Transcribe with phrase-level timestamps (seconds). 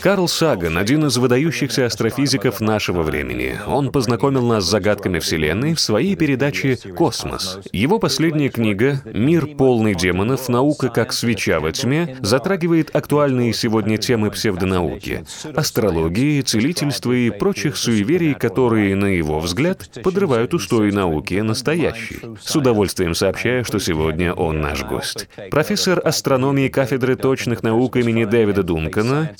[0.00, 3.58] Карл Саган– один из выдающихся астрофизиков нашего времени.
[3.66, 7.58] Он познакомил нас с загадками Вселенной в своей передаче «Космос».
[7.70, 10.48] Его последняя книга «Мир полный демонов.
[10.48, 18.32] Наука как свеча во тьме» затрагивает актуальные сегодня темы псевдонауки– астрологии, целительства и прочих суеверий,
[18.32, 22.20] которые, на его взгляд, подрывают устои науки настоящей.
[22.42, 25.28] С удовольствием сообщаю, что сегодня он наш гость.
[25.50, 29.32] Профессор астрономии кафедры точных наук имени Дэвида Дункана,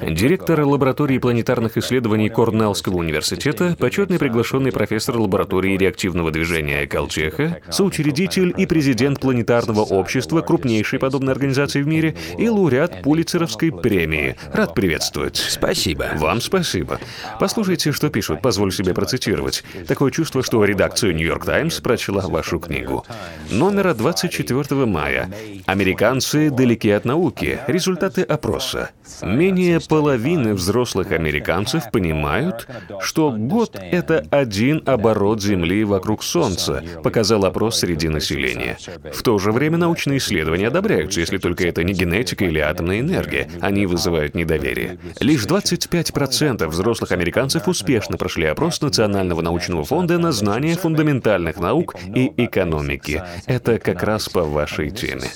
[0.00, 8.64] Директор лаборатории планетарных исследований Корнеллского университета, почетный приглашенный профессор лаборатории реактивного движения Калчеха, соучредитель и
[8.66, 14.36] президент планетарного общества, крупнейшей подобной организации в мире, и лауреат Пулицеровской премии.
[14.52, 15.36] Рад приветствовать.
[15.36, 16.10] Спасибо.
[16.14, 17.00] Вам спасибо.
[17.40, 19.64] Послушайте, что пишут, позволь себе процитировать.
[19.88, 23.04] Такое чувство, что редакция «Нью-Йорк Таймс» прочла вашу книгу.
[23.50, 25.28] Номера 24 мая.
[25.66, 27.58] Американцы далеки от науки.
[27.66, 28.90] Результаты опроса.
[29.22, 32.68] Менее половины взрослых американцев понимают,
[33.00, 38.76] что год— это один оборот Земли вокруг Солнца, показал опрос среди населения.
[39.12, 43.48] В то же время научные исследования одобряются, если только это не генетика или атомная энергия.
[43.60, 44.98] Они вызывают недоверие.
[45.20, 52.32] Лишь 25% взрослых американцев успешно прошли опрос Национального научного фонда на знание фундаментальных наук и
[52.36, 53.22] экономики.
[53.46, 55.28] Это как раз по вашей теме.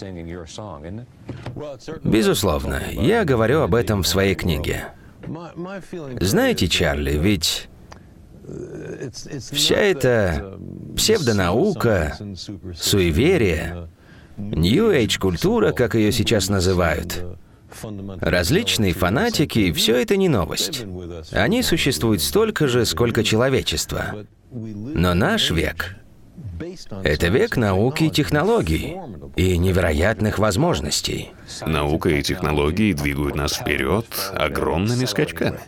[2.05, 4.88] Безусловно, я говорю об этом в своей книге.
[6.20, 7.68] Знаете, Чарли, ведь
[9.52, 10.58] вся эта
[10.96, 12.18] псевдонаука,
[12.76, 13.88] суеверие,
[14.36, 17.24] Нью-Эйдж-культура, как ее сейчас называют,
[18.20, 20.84] различные фанатики, все это не новость.
[21.30, 24.27] Они существуют столько же, сколько человечество.
[24.50, 25.96] Но наш век
[27.02, 28.96] это век науки и технологий
[29.36, 31.32] и невероятных возможностей.
[31.66, 35.58] Наука и технологии двигают нас вперед огромными скачками.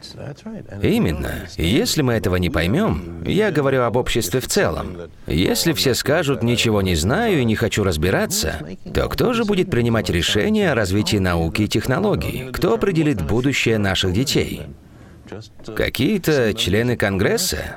[0.82, 1.46] Именно.
[1.56, 4.96] Если мы этого не поймем, я говорю об обществе в целом.
[5.26, 10.10] Если все скажут «ничего не знаю и не хочу разбираться», то кто же будет принимать
[10.10, 12.50] решения о развитии науки и технологий?
[12.52, 14.62] Кто определит будущее наших детей?
[15.74, 17.76] Какие-то члены Конгресса?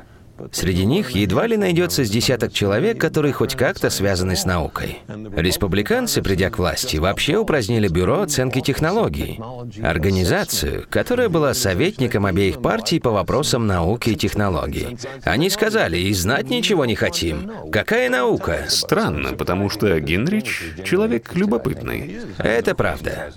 [0.52, 5.00] Среди них едва ли найдется с десяток человек, которые хоть как-то связаны с наукой.
[5.36, 9.40] Республиканцы, придя к власти, вообще упразднили Бюро оценки технологий,
[9.82, 14.98] организацию, которая была советником обеих партий по вопросам науки и технологий.
[15.24, 17.52] Они сказали, и знать ничего не хотим.
[17.72, 18.66] Какая наука?
[18.68, 22.18] Странно, потому что Генрич— человек любопытный.
[22.38, 23.32] Это правда.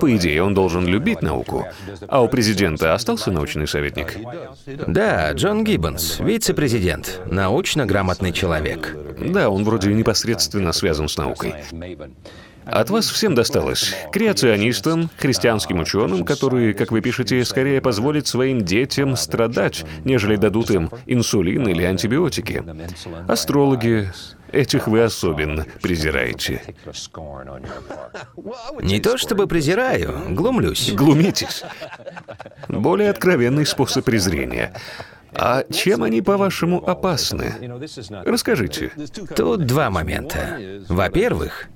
[0.00, 1.66] По идее, он должен любить науку.
[2.08, 4.16] А у президента остался научный советник?
[4.86, 8.96] Да, Джон Гиббонс, вице-президент, научно грамотный человек.
[9.18, 11.54] Да, он вроде непосредственно связан с наукой.
[12.70, 13.94] От вас всем досталось.
[14.12, 20.90] Креационистам, христианским ученым, которые, как вы пишете, скорее позволят своим детям страдать, нежели дадут им
[21.06, 22.62] инсулин или антибиотики.
[23.28, 24.10] Астрологи,
[24.52, 26.60] Этих вы особенно презираете.
[28.82, 30.92] Не то чтобы презираю, глумлюсь.
[30.92, 31.62] Глумитесь.
[32.68, 34.74] Более откровенный способ презрения.
[35.34, 37.54] А чем они, по-вашему, опасны?
[38.24, 38.92] Расскажите.
[39.36, 40.58] Тут два момента.
[40.88, 41.68] Во-первых,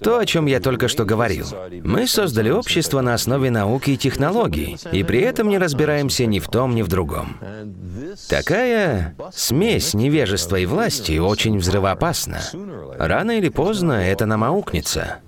[0.00, 1.46] то, о чем я только что говорил.
[1.82, 6.48] Мы создали общество на основе науки и технологий, и при этом не разбираемся ни в
[6.48, 7.38] том, ни в другом.
[8.28, 12.40] Такая смесь невежества и власти очень взрывоопасна.
[12.98, 15.18] Рано или поздно это нам аукнется.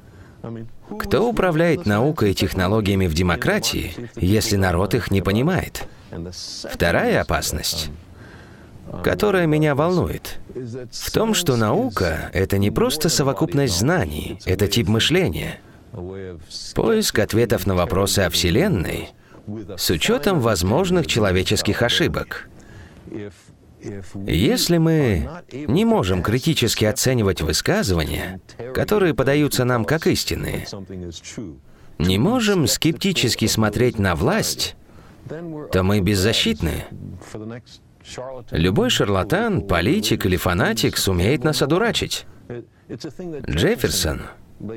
[0.99, 5.87] Кто управляет наукой и технологиями в демократии, если народ их не понимает?
[6.71, 7.91] Вторая опасность,
[9.05, 10.39] которая меня волнует,
[10.93, 15.61] в том, что наука— это не просто совокупность знаний, это тип мышления.
[16.75, 19.11] Поиск ответов на вопросы о Вселенной
[19.77, 22.49] с учетом возможных человеческих ошибок.
[24.27, 28.41] Если мы не можем критически оценивать высказывания,
[28.75, 30.67] которые подаются нам как истинные,
[31.99, 34.77] не можем скептически смотреть на власть,
[35.73, 36.85] то мы беззащитны.
[38.51, 42.27] Любой шарлатан, политик или фанатик сумеет нас одурачить.
[43.49, 44.23] Джефферсон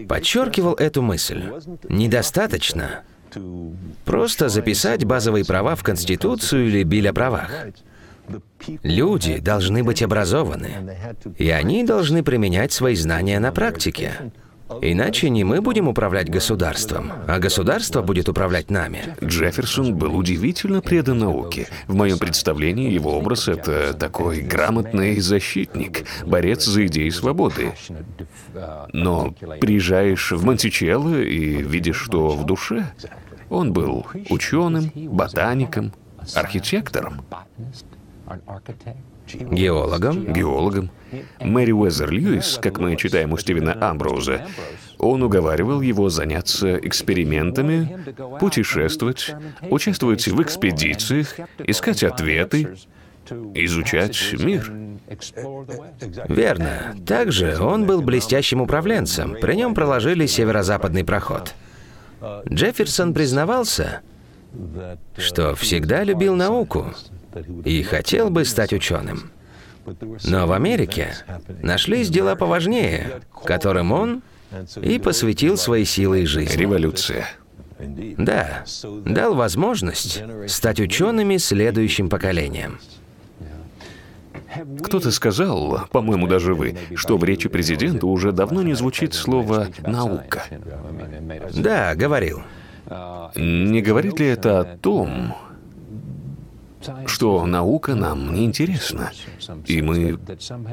[0.07, 1.43] подчеркивал эту мысль.
[1.89, 3.03] Недостаточно
[4.05, 7.49] просто записать базовые права в Конституцию или биль о правах.
[8.83, 10.97] Люди должны быть образованы,
[11.37, 14.31] и они должны применять свои знания на практике.
[14.81, 19.15] Иначе не мы будем управлять государством, а государство будет управлять нами.
[19.23, 21.67] Джефферсон был удивительно предан науке.
[21.87, 27.73] В моем представлении его образ— это такой грамотный защитник, борец за идеи свободы.
[28.91, 32.91] Но приезжаешь в Монтичелло и видишь, что в душе
[33.49, 35.93] он был ученым, ботаником,
[36.33, 37.21] архитектором,
[39.27, 40.33] Геологом?
[40.33, 40.89] геологом.
[41.39, 44.45] Мэри Уэзер Льюис, как мы читаем у Стивена Амброуза,
[44.97, 47.99] он уговаривал его заняться экспериментами,
[48.39, 49.35] путешествовать,
[49.69, 52.75] участвовать в экспедициях, искать ответы,
[53.53, 54.71] изучать мир.
[56.27, 56.95] Верно.
[57.05, 59.37] Также он был блестящим управленцем.
[59.39, 61.53] При нем проложили северо-западный проход.
[62.47, 64.01] Джефферсон признавался,
[65.17, 66.93] что всегда любил науку
[67.65, 69.31] и хотел бы стать ученым.
[70.23, 71.13] Но в Америке
[71.61, 74.21] нашлись дела поважнее, которым он
[74.81, 76.57] и посвятил свои силы и жизнь.
[76.57, 77.27] Революция.
[77.79, 78.63] Да,
[79.05, 82.79] дал возможность стать учеными следующим поколением.
[84.83, 90.43] Кто-то сказал, по-моему, даже вы, что в речи президента уже давно не звучит слово «наука».
[91.53, 92.43] Да, говорил.
[93.35, 95.35] Не говорит ли это о том,
[97.05, 99.11] что наука нам не интересна,
[99.65, 100.19] и мы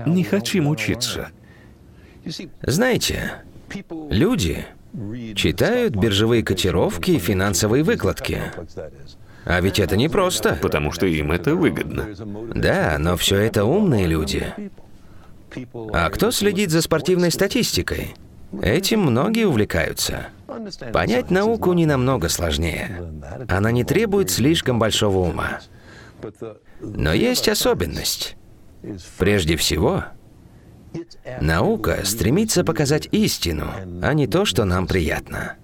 [0.06, 1.28] не хотим учиться?
[2.62, 3.42] Знаете,
[4.10, 4.66] люди
[5.34, 8.40] читают биржевые котировки и финансовые выкладки.
[9.44, 10.58] А ведь это непросто.
[10.60, 12.08] Потому что им это выгодно.
[12.54, 14.52] Да, но все это умные люди.
[15.92, 18.14] А кто следит за спортивной статистикой?
[18.62, 20.28] Этим многие увлекаются.
[20.92, 23.02] Понять науку не намного сложнее.
[23.48, 25.60] Она не требует слишком большого ума.
[26.80, 28.36] Но есть особенность.
[29.18, 30.04] Прежде всего,
[31.40, 33.70] наука стремится показать истину,
[34.02, 35.56] а не то, что нам приятно.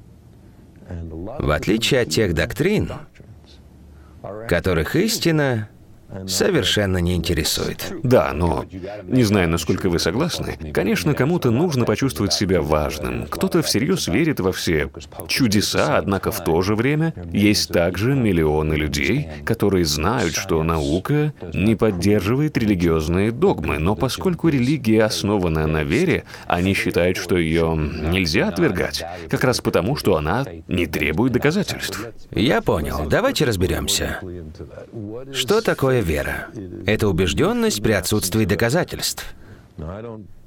[0.89, 2.93] В отличие от тех доктрин,
[4.49, 5.69] которых истина
[6.27, 7.93] совершенно не интересует.
[8.03, 8.65] Да, но
[9.05, 10.59] не знаю, насколько вы согласны.
[10.73, 13.27] Конечно, кому-то нужно почувствовать себя важным.
[13.27, 14.91] Кто-то всерьез верит во все
[15.29, 21.75] чудеса, однако в то же время есть также миллионы людей, которые знают, что наука не
[21.77, 29.05] поддерживает религиозные догмы, но поскольку религия основана на вере, они считают, что ее нельзя отвергать,
[29.29, 32.07] как раз потому, что она не требует доказательств.
[32.31, 33.07] Я понял.
[33.09, 34.21] Давайте разберемся.
[35.33, 36.49] Что такое вера?
[36.87, 39.25] Это убежденность при отсутствии доказательств.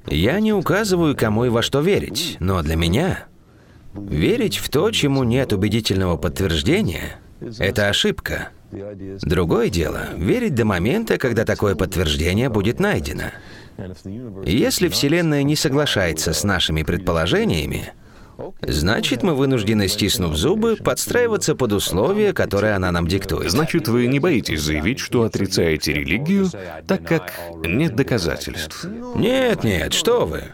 [0.06, 3.26] Я не указываю, кому и во что верить, но для меня
[3.94, 7.18] верить в то, чему нет убедительного подтверждения,
[7.58, 8.50] это ошибка.
[9.22, 13.30] Другое дело— верить до момента, когда такое подтверждение будет найдено.
[14.44, 17.92] Если Вселенная не соглашается с нашими предположениями,
[18.62, 23.50] Значит, мы вынуждены, стиснув зубы, подстраиваться под условия, которые она нам диктует.
[23.50, 26.48] Значит, вы не боитесь заявить, что отрицаете религию,
[26.86, 27.32] так как
[27.64, 28.86] нет доказательств.
[29.14, 30.44] Нет, нет, что вы.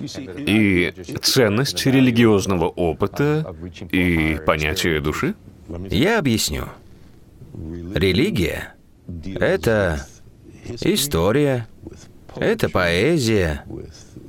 [0.00, 3.54] И ценность религиозного опыта
[3.90, 5.34] и понятие души?
[5.90, 6.64] Я объясню.
[7.94, 8.74] Религия—
[9.38, 10.06] это
[10.80, 11.68] история,
[12.36, 13.64] это поэзия,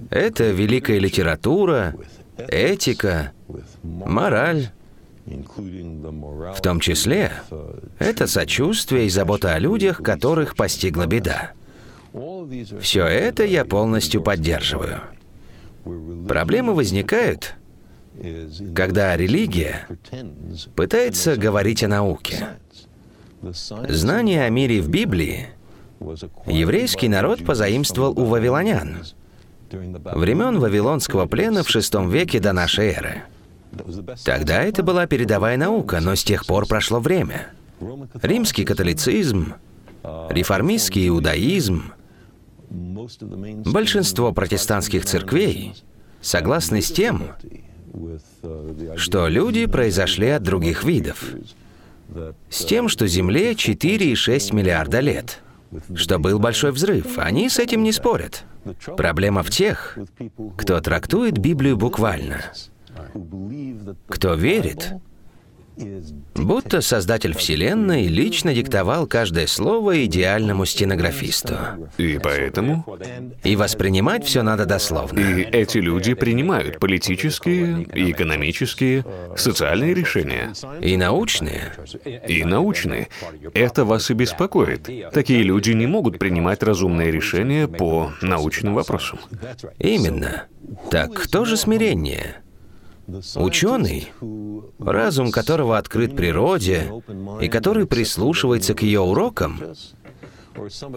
[0.10, 1.96] это великая литература,
[2.50, 3.32] этика,
[3.84, 4.72] мораль,
[5.26, 7.32] в том числе
[8.00, 11.52] это сочувствие и забота о людях, которых постигла беда.
[12.82, 15.02] Все это я полностью поддерживаю.
[16.28, 17.56] Проблемы возникают,
[18.76, 19.88] когда религия
[20.76, 22.50] пытается говорить о науке.
[23.42, 25.48] Знание о мире в Библии
[26.46, 29.04] еврейский народ позаимствовал у вавилонян–
[29.72, 33.24] времен Вавилонского плена в VI веке до нашей эры.
[34.24, 37.48] Тогда это была передовая наука, но с тех пор прошло время.
[38.22, 39.54] Римский католицизм,
[40.04, 41.94] реформистский иудаизм,
[42.70, 45.74] большинство протестантских церквей
[46.22, 47.32] согласны с тем,
[48.96, 51.24] что люди произошли от других видов.
[52.50, 55.40] С тем, что Земле 4,6 миллиарда лет,
[55.96, 57.18] что был большой взрыв.
[57.18, 58.46] Они с этим не спорят.
[58.98, 59.98] Проблема в тех,
[60.58, 62.42] кто трактует Библию буквально,
[64.08, 64.94] кто верит,
[66.36, 71.56] Будто создатель Вселенной лично диктовал каждое слово идеальному стенографисту.
[71.98, 72.86] И поэтому...
[73.44, 75.20] И воспринимать все надо дословно.
[75.20, 80.54] И эти люди принимают политические, экономические, социальные решения.
[80.82, 81.74] И научные.
[82.28, 83.08] И научные.
[83.54, 84.90] Это вас и беспокоит.
[85.14, 89.20] Такие люди не могут принимать разумные решения по научным вопросам.
[89.80, 90.48] Именно.
[90.90, 92.42] Так кто же смирение?
[93.36, 94.12] Ученый,
[94.80, 96.92] разум которого открыт природе
[97.42, 99.60] и который прислушивается к ее урокам,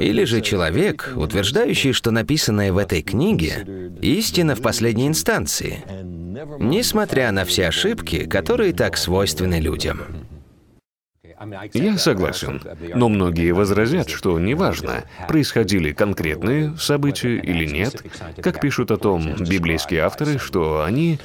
[0.00, 5.84] или же человек, утверждающий, что написанное в этой книге истина в последней инстанции,
[6.58, 10.00] несмотря на все ошибки, которые так свойственны людям.
[11.72, 12.60] Я согласен,
[12.94, 18.02] но многие возразят, что неважно, происходили конкретные события или нет,
[18.40, 21.18] как пишут о том библейские авторы, что они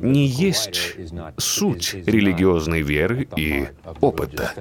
[0.00, 0.96] не есть
[1.36, 3.68] суть религиозной веры и
[4.00, 4.52] опыта.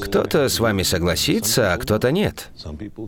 [0.00, 2.48] Кто-то с вами согласится, а кто-то нет.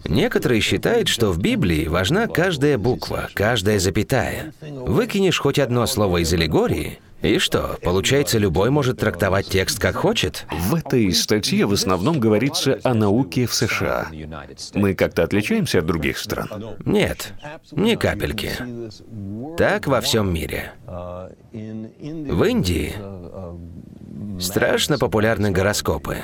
[0.04, 4.52] Некоторые считают, что в Библии важна каждая буква, каждая запятая.
[4.60, 10.46] Выкинешь хоть одно слово из аллегории, и что, получается, любой может трактовать текст как хочет?
[10.50, 14.08] В этой статье в основном говорится о науке в США.
[14.74, 16.76] Мы как-то отличаемся от других стран?
[16.84, 17.32] Нет,
[17.72, 18.52] ни капельки.
[19.56, 20.72] Так во всем мире.
[21.52, 22.94] В Индии
[24.40, 26.18] страшно популярны гороскопы.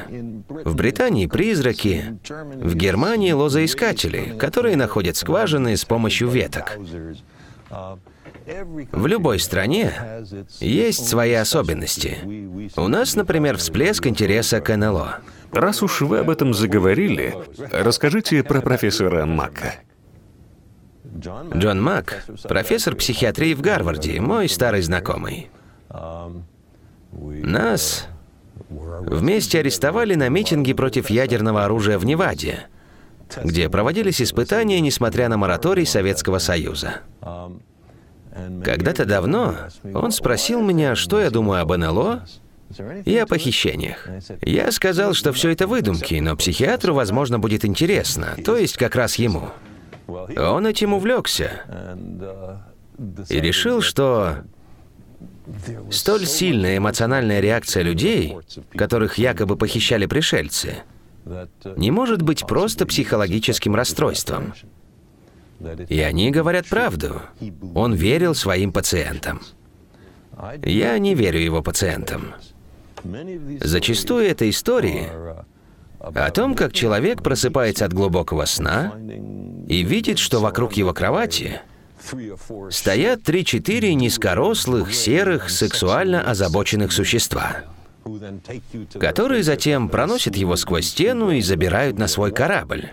[0.49, 6.79] В Британии призраки, в Германии лозоискатели, которые находят скважины с помощью веток.
[8.93, 9.93] В любой стране
[10.61, 12.19] есть свои особенности.
[12.77, 15.19] У нас, например, всплеск интереса к НЛО.
[15.53, 17.35] Раз уж вы об этом заговорили,
[17.73, 19.75] расскажите про профессора Мака.
[21.17, 25.51] Джон Мак, профессор психиатрии в Гарварде, мой старый знакомый.
[27.11, 28.07] Нас
[28.71, 32.69] вместе арестовали на митинге против ядерного оружия в Неваде,
[33.43, 37.01] где проводились испытания, несмотря на мораторий Советского Союза.
[38.65, 39.57] Когда-то давно
[39.95, 42.25] он спросил меня, что я думаю об НЛО
[43.05, 44.09] и о похищениях.
[44.43, 49.17] Я сказал, что все это выдумки, но психиатру, возможно, будет интересно, то есть как раз
[49.17, 49.51] ему.
[50.07, 51.63] Он этим увлекся
[53.29, 54.45] и решил, что
[55.91, 58.37] столь сильная эмоциональная реакция людей,
[58.75, 60.83] которых якобы похищали пришельцы,
[61.77, 64.55] не может быть просто психологическим расстройством.
[65.89, 67.21] И они говорят правду.
[67.75, 69.41] Он верил своим пациентам.
[70.65, 72.35] Я не верю его пациентам.
[73.61, 75.09] Зачастую это истории
[75.99, 78.95] о том, как человек просыпается от глубокого сна
[79.69, 81.61] и видит, что вокруг его кровати
[82.71, 87.65] стоят три-четыре низкорослых, серых, сексуально озабоченных существа,
[88.99, 92.91] которые затем проносят его сквозь стену и забирают на свой корабль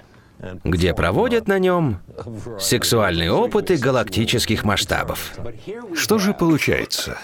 [0.64, 2.00] где проводят на нем
[2.60, 5.36] сексуальные опыты галактических масштабов.
[5.96, 7.18] Что же получается?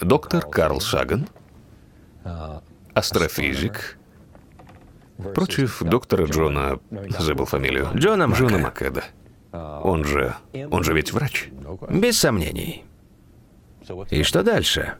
[0.00, 1.28] Доктор Карл Саган,
[2.94, 3.98] астрофизик,
[5.34, 6.78] против доктора Джона,
[7.18, 7.88] забыл фамилию.
[7.94, 8.42] Джона Мака.
[8.42, 9.04] Джона Македа.
[9.52, 10.34] Он же,
[10.70, 11.48] он же ведь врач.
[11.90, 12.84] Без сомнений.
[14.10, 14.94] И что дальше?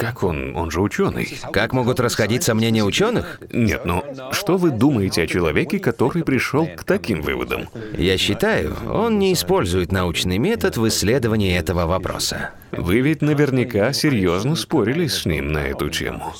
[0.00, 0.56] Как он?
[0.56, 1.38] Он же ученый.
[1.52, 3.38] Как могут расходиться мнения ученых?
[3.52, 4.02] Нет, ну
[4.32, 7.68] что вы думаете о человеке, который пришел к таким выводам?
[7.92, 12.52] Я считаю, он не использует научный метод в исследовании этого вопроса.
[12.72, 16.32] Вы ведь наверняка серьезно спорили с ним на эту тему.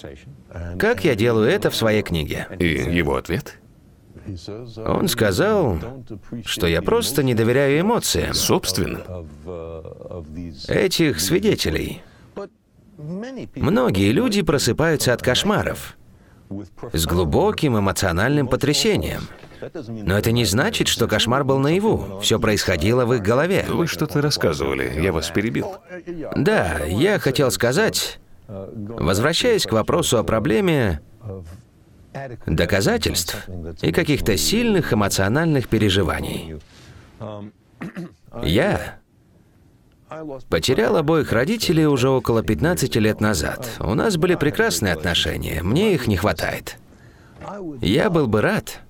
[0.79, 2.49] Как я делаю это в своей книге?
[2.59, 3.59] И его ответ?
[4.79, 5.79] Он сказал,
[6.47, 9.03] что я просто не доверяю эмоциям Собственно.
[10.69, 12.03] этих свидетелей.
[13.57, 15.97] Многие люди просыпаются от кошмаров
[16.93, 19.23] с глубоким эмоциональным потрясением.
[19.89, 22.19] Но это не значит, что кошмар был наяву.
[22.21, 23.67] Все происходило в их голове.
[23.69, 25.75] Вы что-то рассказывали, я вас перебил.
[26.37, 31.01] Да, я хотел сказать, возвращаясь к вопросу о проблеме
[32.47, 33.49] доказательств
[33.83, 36.57] и каких-то сильных эмоциональных переживаний.
[38.43, 39.00] Я
[40.49, 43.71] Потерял обоих родителей уже около 15 лет назад.
[43.79, 46.77] У нас были прекрасные отношения, мне их не хватает.
[47.81, 48.81] Я был бы рад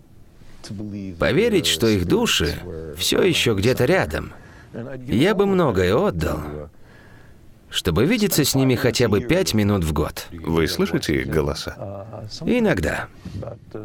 [1.18, 2.54] поверить, что их души
[2.96, 4.32] все еще где-то рядом.
[5.06, 6.40] Я бы многое отдал,
[7.68, 10.26] чтобы видеться с ними хотя бы пять минут в год.
[10.32, 12.28] Вы слышите их голоса?
[12.44, 13.08] Иногда.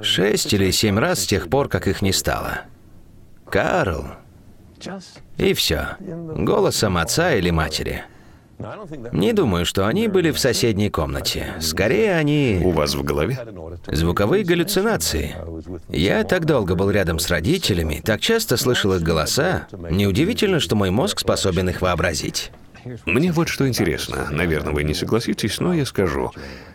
[0.02, 2.62] Шесть или семь раз с тех пор, как их не стало.
[3.50, 4.08] Карл,
[5.38, 5.98] и все.
[6.00, 8.04] Голосом отца или матери.
[9.12, 11.56] Не думаю, что они были в соседней комнате.
[11.60, 12.62] Скорее, они...
[12.64, 13.38] У вас в голове?
[13.88, 15.36] Звуковые галлюцинации.
[15.90, 19.68] Я так долго был рядом с родителями, так часто слышал их голоса.
[19.90, 22.52] Неудивительно, что мой мозг способен их вообразить.
[23.06, 24.28] Мне вот что интересно.
[24.32, 26.32] Наверное, вы не согласитесь, но я скажу.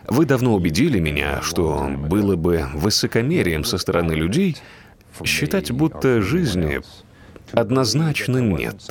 [0.07, 4.57] Вы давно убедили меня, что было бы высокомерием со стороны людей
[5.23, 6.81] считать, будто жизни
[7.51, 8.81] однозначно нет.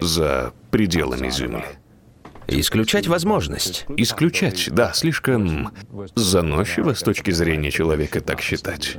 [0.00, 1.64] за пределами Земли.
[2.48, 3.86] Исключать возможность.
[3.96, 5.72] Исключать, да, слишком
[6.14, 8.96] заносчиво с точки зрения человека так считать.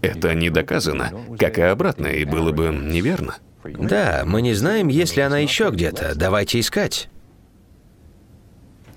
[0.00, 3.36] Это не доказано, как и обратное, и было бы неверно.
[3.64, 6.16] Да, мы не знаем, есть ли она еще где-то.
[6.16, 7.08] Давайте искать.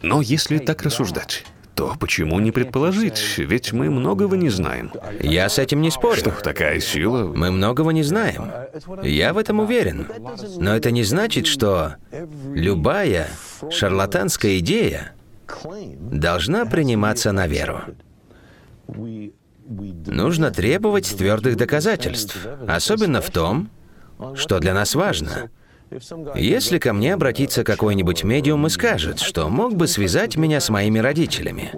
[0.01, 1.45] Но если так рассуждать,
[1.75, 3.37] то почему не предположить?
[3.37, 4.91] Ведь мы многого не знаем.
[5.19, 6.17] Я с этим не спорю.
[6.17, 7.25] Что такая сила?
[7.35, 8.49] Мы многого не знаем.
[9.03, 10.07] Я в этом уверен.
[10.57, 11.95] Но это не значит, что
[12.53, 13.27] любая
[13.69, 15.13] шарлатанская идея
[15.99, 17.81] должна приниматься на веру.
[19.67, 23.69] Нужно требовать твердых доказательств, особенно в том,
[24.35, 25.49] что для нас важно.
[26.35, 30.99] Если ко мне обратится какой-нибудь медиум и скажет, что мог бы связать меня с моими
[30.99, 31.71] родителями,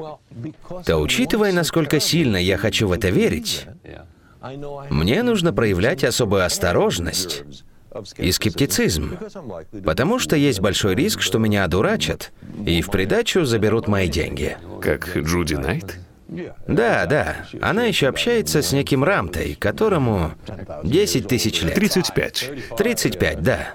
[0.85, 3.65] то учитывая, насколько сильно я хочу в это верить,
[4.89, 7.43] мне нужно проявлять особую осторожность
[8.17, 9.17] и скептицизм,
[9.83, 12.31] потому что есть большой риск, что меня одурачат
[12.65, 14.57] и в придачу заберут мои деньги.
[14.81, 15.99] Как Джуди Найт?
[16.67, 17.37] Да, да.
[17.61, 20.33] Она еще общается с неким Рамтой, которому
[20.83, 21.75] 10 тысяч лет.
[21.75, 22.51] 35.
[22.77, 23.69] 35, да.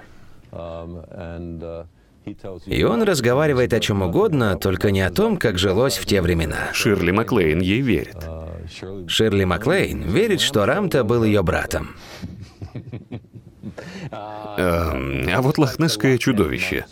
[2.67, 6.73] И он разговаривает о чем угодно, только не о том, как жилось в те времена.
[6.73, 8.17] Ширли Маклейн ей верит.
[9.09, 11.97] Ширли Маклейн верит, что Рамта был ее братом.
[14.57, 16.87] Эм, а вот лохнесское чудовище.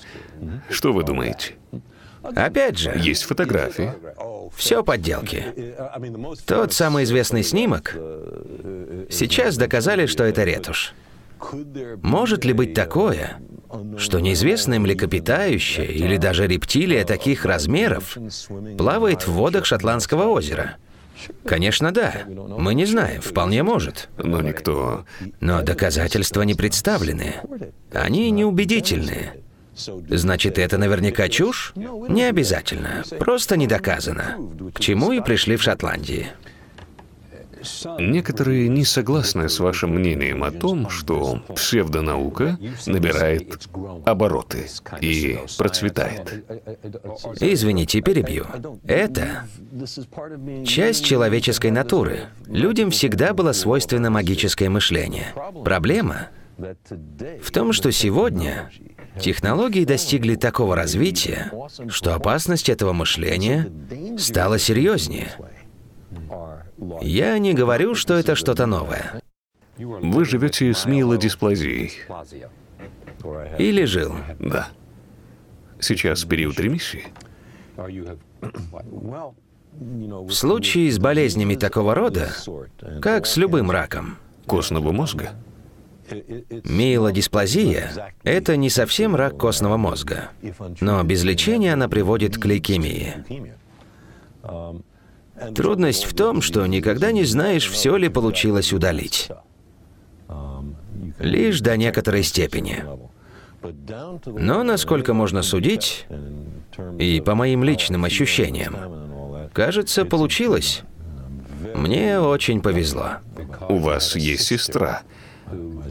[0.69, 1.55] Что вы думаете?
[2.23, 3.93] Опять же, Есть фотографии.
[4.55, 5.75] все подделки.
[6.47, 7.97] Тот самый известный снимок
[9.09, 10.95] сейчас доказали, что это ретушь.
[12.03, 13.41] Может ли быть такое,
[13.99, 18.17] что неизвестное млекопитающее или даже рептилия таких размеров
[18.77, 20.77] плавает в водах Шотландского озера?
[21.45, 22.25] Конечно, да.
[22.27, 24.09] Мы не знаем, вполне может.
[24.17, 25.05] Но никто...
[25.41, 27.35] Но доказательства не представлены.
[27.93, 29.33] Они неубедительны.
[29.77, 31.73] Значит, это наверняка чушь?
[31.77, 33.05] Не обязательно.
[33.19, 34.37] Просто не доказано.
[34.75, 36.29] К чему и пришли в Шотландии.
[37.99, 43.69] Некоторые не согласны с вашим мнением о том, что псевдонаука набирает
[44.05, 44.69] обороты
[45.01, 46.45] и процветает.
[47.41, 48.47] Извините, перебью.
[48.85, 49.45] Это
[50.67, 52.29] часть человеческой натуры.
[52.47, 55.33] Людям всегда было свойственно магическое мышление.
[55.65, 56.29] Проблема
[57.43, 58.71] в том, что сегодня
[59.19, 61.51] технологии достигли такого развития,
[61.89, 63.71] что опасность этого мышления
[64.19, 65.29] стала серьезнее.
[67.03, 69.23] Я не говорю, что это что-то новое.
[69.77, 71.93] Вы живете с миелодисплазией.
[73.59, 74.15] Или жил.
[74.39, 74.69] Да.
[75.79, 77.07] Сейчас период ремиссии.
[79.73, 82.31] В случае с болезнями такого рода,
[83.01, 84.17] как с любым раком,
[84.47, 85.31] Костного мозга.
[86.65, 90.31] миелодисплазия– это не совсем рак костного мозга,
[90.81, 93.15] но без лечения она приводит к лейкемии.
[95.55, 99.31] Трудность в том, что никогда не знаешь, все ли получилось удалить.
[101.19, 102.85] Лишь до некоторой степени.
[104.27, 106.07] Но, насколько можно судить,
[106.99, 110.83] и по моим личным ощущениям, кажется, получилось.
[111.75, 113.17] Мне очень повезло.
[113.69, 115.03] У вас есть сестра,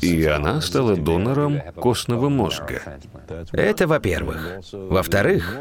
[0.02, 2.82] и она стала донором костного мозга.
[3.52, 4.60] Это во-первых.
[4.72, 5.58] Во-вторых,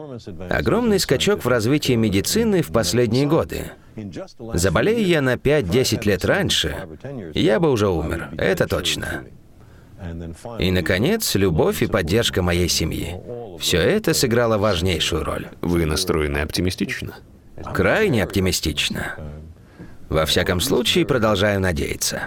[0.51, 3.73] огромный скачок в развитии медицины в последние годы.
[4.55, 6.77] Заболея я на 5-10 лет раньше,
[7.35, 9.25] я бы уже умер, это точно.
[10.61, 13.17] И, наконец, любовь и поддержка моей семьи.
[13.59, 15.49] Все это сыграло важнейшую роль.
[15.61, 17.17] Вы настроены оптимистично?
[17.75, 19.17] Крайне оптимистично.
[20.09, 22.23] Во всяком случае, продолжаю надеяться.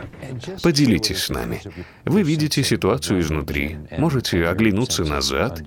[0.61, 1.61] Поделитесь с нами.
[2.05, 5.61] Вы видите ситуацию изнутри, можете оглянуться назад,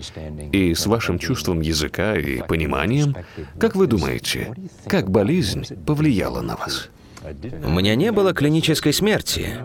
[0.53, 3.17] и с вашим чувством языка и пониманием,
[3.59, 4.55] как вы думаете,
[4.87, 6.91] как болезнь повлияла на вас?
[7.65, 9.57] У меня не было клинической смерти.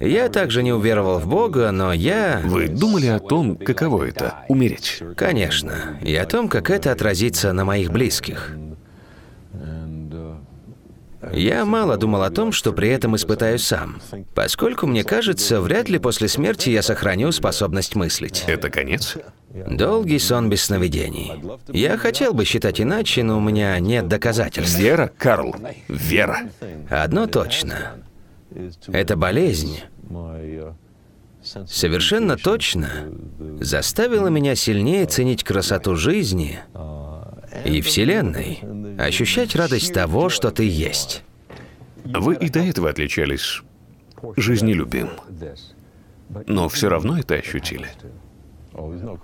[0.00, 2.40] Я также не уверовал в Бога, но я...
[2.44, 5.02] Вы думали о том, каково это— умереть?
[5.16, 5.98] Конечно.
[6.02, 8.56] И о том, как это отразится на моих близких.
[11.30, 14.00] Я мало думал о том, что при этом испытаю сам,
[14.34, 18.44] поскольку, мне кажется, вряд ли после смерти я сохраню способность мыслить.
[18.46, 19.16] Это конец?
[19.50, 21.32] Долгий сон без сновидений.
[21.68, 24.78] Я хотел бы считать иначе, но у меня нет доказательств.
[24.78, 25.54] Вера, Карл,
[25.88, 26.48] вера.
[26.90, 27.96] Одно точно.
[28.88, 29.80] Эта болезнь
[31.66, 33.12] совершенно точно
[33.60, 36.60] заставила меня сильнее ценить красоту жизни
[37.64, 38.60] и Вселенной,
[38.98, 41.22] ощущать радость того, что ты есть.
[42.04, 43.62] Вы и до этого отличались
[44.36, 45.10] жизнелюбием,
[46.46, 47.88] но все равно это ощутили.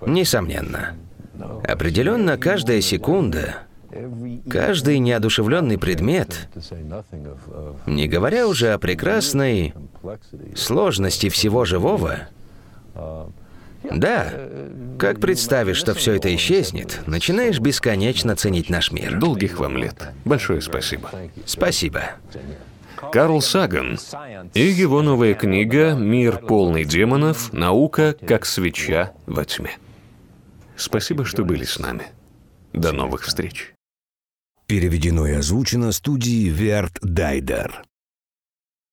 [0.05, 0.95] Несомненно.
[1.63, 3.63] Определенно, каждая секунда,
[4.49, 6.49] каждый неодушевленный предмет,
[7.85, 9.73] не говоря уже о прекрасной
[10.55, 12.29] сложности всего живого,
[13.83, 14.33] да,
[14.97, 19.17] как представишь, что все это исчезнет, начинаешь бесконечно ценить наш мир.
[19.17, 20.09] Долгих вам лет.
[20.25, 21.11] Большое спасибо.
[21.45, 22.03] Спасибо.
[23.11, 23.97] Карл Саган
[24.53, 27.53] и его новая книга «Мир полный демонов.
[27.53, 29.71] Наука как свеча во тьме».
[30.75, 32.03] Спасибо, что были с нами.
[32.73, 33.73] До новых встреч.
[34.67, 37.83] Переведено и озвучено студией Верт Дайдер.